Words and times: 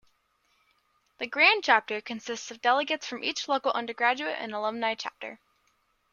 The 1.19 1.27
Grand 1.27 1.63
Chapter 1.63 2.01
consists 2.01 2.49
of 2.49 2.59
delegates 2.59 3.05
from 3.05 3.23
each 3.23 3.47
local 3.47 3.71
undergraduate 3.73 4.37
and 4.39 4.51
alumni 4.51 4.95
chapter. 4.95 5.39